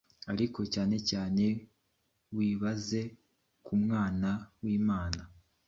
Ariko 0.31 0.59
cyane 0.73 0.97
cyane 1.09 1.45
wibaze 2.37 3.01
kUmwana 3.65 4.29
wImana 4.61 5.21